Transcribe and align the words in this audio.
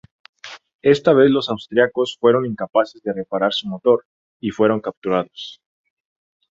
Esta 0.81 1.13
vez 1.13 1.29
los 1.29 1.47
austriacos 1.49 2.17
fueron 2.19 2.47
incapaces 2.47 3.03
de 3.03 3.13
reparar 3.13 3.53
su 3.53 3.67
motor 3.67 4.07
y 4.39 4.49
fueron 4.49 4.81
capturados. 4.81 5.61